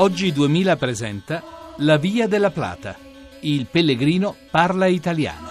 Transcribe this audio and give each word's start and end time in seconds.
Oggi 0.00 0.30
2000 0.30 0.76
presenta 0.76 1.42
La 1.78 1.96
Via 1.96 2.28
della 2.28 2.52
Plata. 2.52 2.94
Il 3.42 3.66
pellegrino 3.68 4.36
parla 4.48 4.86
italiano. 4.86 5.50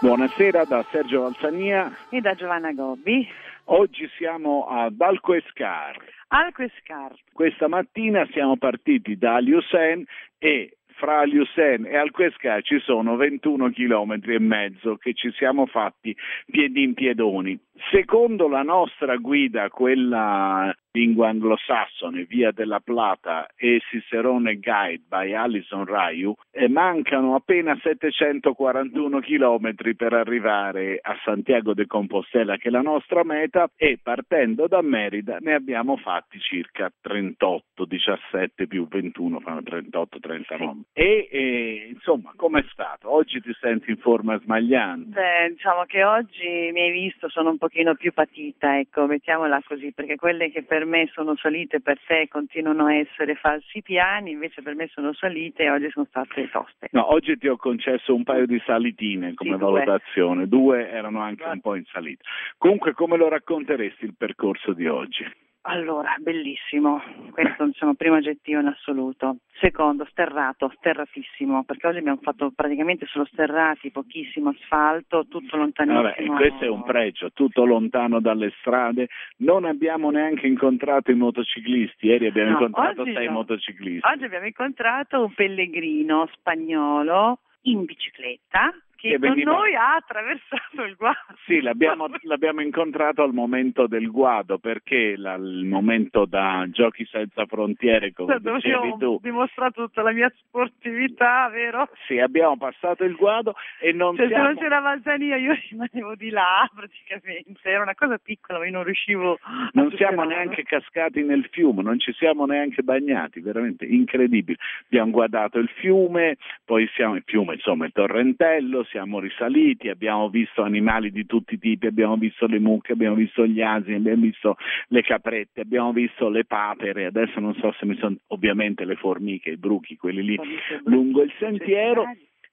Buonasera 0.00 0.64
da 0.64 0.86
Sergio 0.90 1.20
Valsania 1.20 1.94
e 2.08 2.22
da 2.22 2.34
Giovanna 2.34 2.72
Gobbi. 2.72 3.28
Oggi 3.64 4.08
siamo 4.16 4.68
ad 4.68 4.98
Alquescar. 4.98 5.98
Alquescar. 6.28 7.12
Questa 7.30 7.68
mattina 7.68 8.26
siamo 8.32 8.56
partiti 8.56 9.18
da 9.18 9.36
Liusen 9.36 10.02
e 10.38 10.78
fra 11.02 11.24
Liusen 11.24 11.84
e 11.84 11.96
Alquescar 11.96 12.62
ci 12.62 12.78
sono 12.78 13.16
21 13.16 13.70
chilometri 13.70 14.34
e 14.34 14.38
mezzo 14.38 14.96
che 14.96 15.12
ci 15.14 15.30
siamo 15.32 15.66
fatti 15.66 16.16
piedi 16.46 16.84
in 16.84 16.94
piedoni. 16.94 17.58
Secondo 17.90 18.48
la 18.48 18.62
nostra 18.62 19.16
guida, 19.16 19.68
quella 19.68 20.74
lingua 20.92 21.28
anglosassone, 21.28 22.24
Via 22.24 22.52
della 22.52 22.80
Plata 22.80 23.48
e 23.56 23.80
Cicerone 23.88 24.58
Guide 24.58 25.04
by 25.08 25.32
Alison 25.34 25.84
Raiu, 25.84 26.34
eh, 26.50 26.68
mancano 26.68 27.34
appena 27.34 27.76
741 27.82 29.20
chilometri 29.20 29.94
per 29.96 30.12
arrivare 30.12 30.98
a 31.00 31.16
Santiago 31.24 31.74
de 31.74 31.86
Compostela, 31.86 32.56
che 32.56 32.68
è 32.68 32.70
la 32.70 32.82
nostra 32.82 33.24
meta, 33.24 33.70
e 33.76 33.98
partendo 34.02 34.66
da 34.68 34.82
Merida 34.82 35.38
ne 35.40 35.54
abbiamo 35.54 35.96
fatti 35.96 36.38
circa 36.38 36.92
38, 37.00 37.84
17 37.84 38.66
più 38.66 38.86
21, 38.86 39.40
fanno 39.40 39.62
38, 39.62 40.18
39. 40.20 40.80
E 40.92 41.28
eh, 41.30 41.88
insomma, 41.90 42.32
com'è 42.36 42.62
stato? 42.70 42.91
Oggi 43.22 43.40
ti 43.40 43.54
senti 43.60 43.90
in 43.90 43.98
forma 43.98 44.36
smagliante? 44.40 45.10
Beh, 45.10 45.50
diciamo 45.50 45.84
che 45.84 46.02
oggi 46.02 46.70
mi 46.72 46.80
hai 46.80 46.90
visto, 46.90 47.28
sono 47.28 47.50
un 47.50 47.56
pochino 47.56 47.94
più 47.94 48.12
patita, 48.12 48.80
ecco, 48.80 49.06
mettiamola 49.06 49.62
così, 49.64 49.92
perché 49.92 50.16
quelle 50.16 50.50
che 50.50 50.64
per 50.64 50.84
me 50.86 51.08
sono 51.12 51.36
salite 51.36 51.80
per 51.80 52.00
te 52.04 52.26
continuano 52.28 52.86
a 52.86 52.96
essere 52.96 53.36
falsi 53.36 53.80
piani, 53.80 54.32
invece 54.32 54.60
per 54.62 54.74
me 54.74 54.88
sono 54.88 55.12
salite 55.12 55.62
e 55.62 55.70
oggi 55.70 55.88
sono 55.90 56.06
state 56.06 56.50
toste. 56.50 56.88
No, 56.90 57.12
oggi 57.12 57.38
ti 57.38 57.46
ho 57.46 57.56
concesso 57.56 58.12
un 58.12 58.24
paio 58.24 58.44
di 58.44 58.60
salitine 58.66 59.34
come 59.34 59.52
sì, 59.52 59.60
valutazione, 59.60 60.48
due. 60.48 60.78
due 60.78 60.90
erano 60.90 61.20
anche 61.20 61.44
un 61.44 61.60
po' 61.60 61.76
in 61.76 61.84
salita. 61.92 62.24
Comunque 62.58 62.92
come 62.92 63.16
lo 63.16 63.28
racconteresti 63.28 64.04
il 64.04 64.14
percorso 64.18 64.72
di 64.72 64.88
oggi? 64.88 65.24
Allora, 65.64 66.16
bellissimo, 66.18 67.00
questo 67.30 67.64
diciamo 67.66 67.94
primo 67.94 68.16
aggettivo 68.16 68.58
in 68.58 68.66
assoluto. 68.66 69.36
Secondo, 69.60 70.04
sterrato, 70.10 70.72
sterratissimo, 70.76 71.62
perché 71.62 71.86
oggi 71.86 71.98
abbiamo 71.98 72.18
fatto 72.20 72.50
praticamente 72.52 73.06
solo 73.06 73.24
sterrati, 73.26 73.92
pochissimo 73.92 74.48
asfalto, 74.50 75.26
tutto 75.28 75.56
lontanissimo. 75.56 76.02
Vabbè, 76.02 76.26
questo 76.26 76.64
è 76.64 76.68
un 76.68 76.82
pregio, 76.82 77.30
tutto 77.32 77.64
lontano 77.64 78.20
dalle 78.20 78.52
strade. 78.58 79.06
Non 79.38 79.64
abbiamo 79.64 80.10
neanche 80.10 80.48
incontrato 80.48 81.12
i 81.12 81.14
motociclisti, 81.14 82.06
ieri 82.06 82.26
abbiamo 82.26 82.50
no, 82.50 82.66
incontrato 82.66 83.04
sei 83.04 83.26
no. 83.26 83.32
motociclisti. 83.32 84.08
Oggi 84.12 84.24
abbiamo 84.24 84.46
incontrato 84.46 85.24
un 85.24 85.32
pellegrino 85.32 86.28
spagnolo 86.32 87.38
in 87.62 87.84
bicicletta 87.84 88.74
che 89.08 89.18
con 89.18 89.30
veniva... 89.30 89.52
noi 89.52 89.74
ha 89.74 89.96
attraversato 89.96 90.84
il 90.84 90.94
guado. 90.94 91.16
Sì, 91.44 91.60
l'abbiamo, 91.60 92.06
l'abbiamo, 92.22 92.60
incontrato 92.60 93.22
al 93.22 93.32
momento 93.32 93.88
del 93.88 94.08
guado 94.10 94.58
perché 94.58 95.16
la, 95.16 95.34
il 95.34 95.64
momento 95.64 96.24
da 96.24 96.64
giochi 96.70 97.04
senza 97.06 97.44
frontiere, 97.46 98.12
come 98.12 98.38
Dove 98.38 98.60
dicevi 98.60 98.94
tu. 98.98 99.14
Ho 99.14 99.18
dimostrato 99.20 99.86
tutta 99.86 100.02
la 100.02 100.12
mia 100.12 100.32
sportività, 100.36 101.48
vero? 101.48 101.88
Sì, 102.06 102.18
abbiamo 102.18 102.56
passato 102.56 103.02
il 103.02 103.16
guado 103.16 103.54
e 103.80 103.92
non 103.92 104.14
cioè, 104.14 104.28
siamo... 104.28 104.44
se 104.44 104.52
non 104.52 104.62
c'era 104.62 104.80
Valsania 104.80 105.36
io 105.36 105.56
rimanevo 105.68 106.14
di 106.14 106.30
là 106.30 106.70
praticamente, 106.72 107.68
era 107.68 107.82
una 107.82 107.94
cosa 107.94 108.18
piccola, 108.18 108.58
ma 108.58 108.66
io 108.66 108.72
non 108.72 108.84
riuscivo 108.84 109.38
Non 109.72 109.90
siamo 109.96 110.22
neanche 110.22 110.62
cascati 110.62 111.22
nel 111.22 111.48
fiume, 111.50 111.82
non 111.82 111.98
ci 111.98 112.12
siamo 112.12 112.46
neanche 112.46 112.82
bagnati, 112.82 113.40
veramente 113.40 113.84
incredibile. 113.84 114.58
Abbiamo 114.84 115.10
guardato 115.10 115.58
il 115.58 115.68
fiume, 115.68 116.36
poi 116.64 116.88
siamo 116.94 117.16
il 117.16 117.22
fiume, 117.26 117.54
insomma, 117.54 117.86
il 117.86 117.92
torrentello, 117.92 118.84
siamo 118.92 119.18
risaliti, 119.18 119.88
abbiamo 119.88 120.28
visto 120.28 120.62
animali 120.62 121.10
di 121.10 121.24
tutti 121.24 121.54
i 121.54 121.58
tipi, 121.58 121.86
abbiamo 121.86 122.16
visto 122.16 122.46
le 122.46 122.60
mucche, 122.60 122.92
abbiamo 122.92 123.16
visto 123.16 123.46
gli 123.46 123.62
asini, 123.62 123.96
abbiamo 123.96 124.22
visto 124.22 124.56
le 124.88 125.02
caprette, 125.02 125.62
abbiamo 125.62 125.92
visto 125.92 126.28
le 126.28 126.44
papere, 126.44 127.06
adesso 127.06 127.40
non 127.40 127.54
so 127.54 127.72
se 127.72 127.86
mi 127.86 127.96
sono, 127.96 128.16
ovviamente 128.28 128.84
le 128.84 128.96
formiche, 128.96 129.50
i 129.50 129.56
bruchi, 129.56 129.96
quelli 129.96 130.22
lì 130.22 130.38
lungo 130.84 131.22
il 131.22 131.32
sentiero 131.38 132.04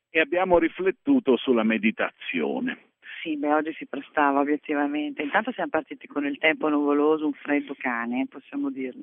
e 0.09 0.19
abbiamo 0.19 0.57
riflettuto 0.57 1.35
sulla 1.35 1.63
meditazione. 1.63 2.87
Sì, 3.21 3.35
beh, 3.35 3.53
oggi 3.53 3.73
si 3.73 3.85
prestava 3.85 4.39
obiettivamente. 4.39 5.21
Intanto 5.21 5.51
siamo 5.51 5.69
partiti 5.69 6.07
con 6.07 6.25
il 6.25 6.37
tempo 6.37 6.69
nuvoloso, 6.69 7.25
un 7.25 7.33
freddo 7.33 7.75
cane, 7.77 8.27
possiamo 8.29 8.71
dirlo. 8.71 9.01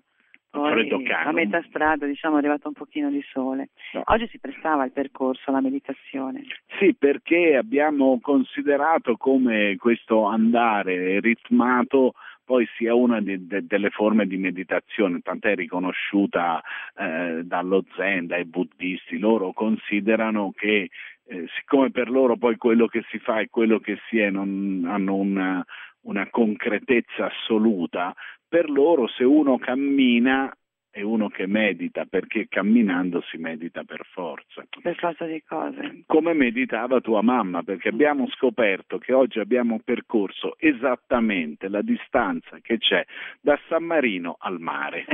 Poi 0.61 1.07
a 1.13 1.33
metà 1.33 1.63
strada 1.69 2.07
diciamo 2.07 2.37
è 2.37 2.39
arrivato 2.39 2.69
un 2.69 2.75
pochino 2.75 3.11
di 3.11 3.23
sole. 3.31 3.69
No. 3.93 4.03
Oggi 4.07 4.27
si 4.29 4.39
prestava 4.39 4.85
il 4.85 4.93
percorso 4.93 5.51
alla 5.51 5.61
meditazione. 5.61 6.45
Sì, 6.79 6.95
perché 6.95 7.57
abbiamo 7.57 8.19
considerato 8.21 9.17
come 9.17 9.77
questo 9.79 10.25
andare 10.25 11.21
ritmato 11.21 12.15
poi 12.47 12.65
sia 12.77 12.95
una 12.95 13.21
di, 13.21 13.45
de, 13.49 13.67
delle 13.67 13.91
forme 13.91 14.25
di 14.25 14.37
meditazione, 14.37 15.19
tant'è 15.19 15.57
riconosciuta 15.57 16.63
eh, 16.97 17.41
dallo 17.43 17.85
Zen, 17.97 18.29
dai 18.29 18.45
buddisti, 18.45 19.19
loro 19.19 19.53
considerano 19.53 20.53
che 20.55 20.89
eh, 21.29 21.47
siccome 21.57 21.91
per 21.91 22.09
loro 22.09 22.37
poi 22.37 22.57
quello 22.57 22.87
che 22.87 23.05
si 23.11 23.19
fa 23.19 23.41
e 23.41 23.49
quello 23.51 23.81
che 23.81 23.99
si 24.09 24.21
è 24.21 24.31
non 24.31 24.85
hanno 24.87 25.15
una, 25.17 25.65
una 26.03 26.29
concretezza 26.31 27.27
assoluta, 27.27 28.15
per 28.49 28.71
loro 28.71 29.09
se 29.09 29.25
uno 29.25 29.59
cammina 29.59 30.55
è 30.97 31.03
uno 31.03 31.29
che 31.29 31.47
medita, 31.47 32.07
perché 32.07 32.47
camminando 32.49 33.21
si 33.29 33.37
medita 33.37 33.85
per 33.85 34.07
forza. 34.13 34.65
Per 34.81 34.97
forza 34.97 35.27
di 35.27 35.43
cose. 35.47 36.05
Come 36.07 36.33
meditava 36.33 37.03
tua 37.03 37.21
mamma, 37.21 37.63
perché 37.63 37.91
abbiamo 37.91 38.27
scoperto 38.31 38.97
che 38.97 39.13
oggi 39.13 39.39
abbiamo 39.39 39.79
percorso 39.85 40.55
esattamente 40.59 41.69
la 41.69 41.83
distanza 41.83 42.61
che 42.63 42.79
c'è 42.79 43.05
da 43.43 43.59
San 43.69 43.85
Marino 43.85 44.37
al 44.39 44.59
mare. 44.59 45.05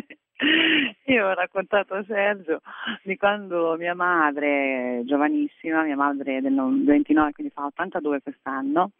Io 1.06 1.26
ho 1.26 1.34
raccontato 1.34 1.94
a 1.94 2.04
Sergio 2.04 2.60
di 3.02 3.16
quando 3.16 3.74
mia 3.76 3.94
madre, 3.94 5.02
giovanissima, 5.04 5.82
mia 5.82 5.96
madre 5.96 6.40
del 6.40 6.54
29, 6.84 7.32
quindi 7.32 7.52
fa 7.52 7.64
82 7.66 8.22
quest'anno, 8.22 8.92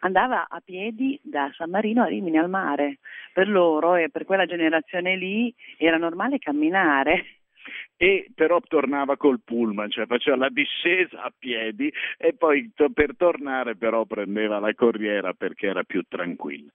andava 0.00 0.46
a 0.48 0.60
piedi 0.60 1.18
da 1.22 1.50
San 1.54 1.70
Marino 1.70 2.02
a 2.02 2.06
Rimini 2.06 2.38
al 2.38 2.48
mare. 2.48 2.98
Per 3.32 3.48
loro 3.48 3.96
e 3.96 4.10
per 4.10 4.24
quella 4.24 4.46
generazione 4.46 5.16
lì 5.16 5.54
era 5.76 5.96
normale 5.96 6.38
camminare 6.38 7.24
e 7.96 8.30
però 8.34 8.60
tornava 8.60 9.16
col 9.16 9.40
pullman, 9.44 9.90
cioè 9.90 10.06
faceva 10.06 10.36
la 10.36 10.48
discesa 10.48 11.22
a 11.22 11.32
piedi 11.36 11.92
e 12.16 12.34
poi 12.34 12.70
to- 12.74 12.90
per 12.90 13.16
tornare 13.16 13.76
però 13.76 14.04
prendeva 14.04 14.58
la 14.58 14.72
corriera 14.74 15.32
perché 15.32 15.66
era 15.66 15.82
più 15.82 16.02
tranquilla. 16.08 16.70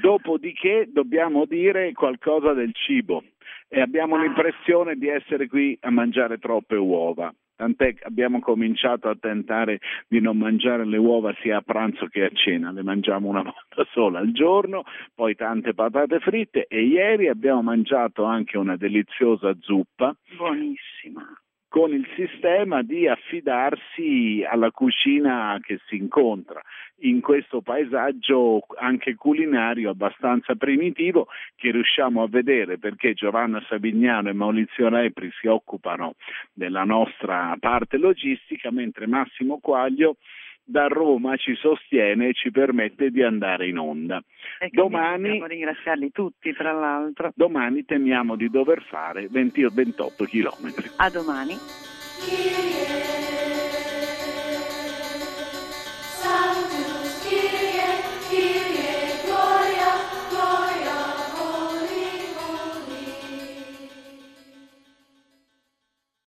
Dopodiché 0.00 0.88
dobbiamo 0.90 1.44
dire 1.46 1.92
qualcosa 1.92 2.52
del 2.52 2.72
cibo 2.74 3.24
e 3.68 3.80
abbiamo 3.80 4.16
ah. 4.16 4.22
l'impressione 4.22 4.96
di 4.96 5.08
essere 5.08 5.48
qui 5.48 5.76
a 5.80 5.90
mangiare 5.90 6.38
troppe 6.38 6.76
uova 6.76 7.32
tant'è 7.56 7.94
che 7.94 8.04
abbiamo 8.04 8.40
cominciato 8.40 9.08
a 9.08 9.16
tentare 9.18 9.80
di 10.08 10.20
non 10.20 10.36
mangiare 10.36 10.84
le 10.84 10.96
uova 10.96 11.34
sia 11.40 11.58
a 11.58 11.62
pranzo 11.62 12.06
che 12.06 12.24
a 12.24 12.30
cena, 12.32 12.70
le 12.72 12.82
mangiamo 12.82 13.28
una 13.28 13.42
volta 13.44 13.90
sola 13.92 14.18
al 14.18 14.32
giorno, 14.32 14.84
poi 15.14 15.34
tante 15.34 15.74
patate 15.74 16.18
fritte 16.20 16.66
e 16.68 16.82
ieri 16.82 17.28
abbiamo 17.28 17.62
mangiato 17.62 18.24
anche 18.24 18.58
una 18.58 18.76
deliziosa 18.76 19.54
zuppa. 19.60 20.14
Buonissima 20.36 21.43
con 21.74 21.92
il 21.92 22.06
sistema 22.14 22.82
di 22.82 23.08
affidarsi 23.08 24.46
alla 24.48 24.70
cucina 24.70 25.58
che 25.60 25.80
si 25.88 25.96
incontra. 25.96 26.62
In 26.98 27.20
questo 27.20 27.62
paesaggio 27.62 28.60
anche 28.76 29.16
culinario 29.16 29.90
abbastanza 29.90 30.54
primitivo 30.54 31.26
che 31.56 31.72
riusciamo 31.72 32.22
a 32.22 32.28
vedere 32.28 32.78
perché 32.78 33.14
Giovanna 33.14 33.60
Savignano 33.68 34.28
e 34.28 34.34
Maurizio 34.34 34.88
Repri 34.88 35.28
si 35.40 35.48
occupano 35.48 36.14
della 36.52 36.84
nostra 36.84 37.56
parte 37.58 37.96
logistica 37.96 38.70
mentre 38.70 39.08
Massimo 39.08 39.58
Quaglio 39.58 40.18
da 40.64 40.86
Roma 40.86 41.36
ci 41.36 41.54
sostiene 41.54 42.28
e 42.28 42.32
ci 42.34 42.50
permette 42.50 43.10
di 43.10 43.22
andare 43.22 43.68
in 43.68 43.78
onda. 43.78 44.22
Domani, 44.70 45.22
dobbiamo 45.22 45.46
ringraziarli 45.46 46.10
tutti, 46.10 46.52
tra 46.52 46.72
l'altro. 46.72 47.32
Domani 47.34 47.84
temiamo 47.84 48.36
di 48.36 48.48
dover 48.48 48.82
fare 48.82 49.28
20 49.28 49.68
28 49.72 50.24
chilometri. 50.24 50.90
A 50.96 51.10
domani. 51.10 51.54